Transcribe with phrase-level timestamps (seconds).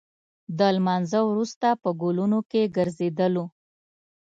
[0.57, 3.45] د لمانځه وروسته په ګلونو کې ګرځېدلو.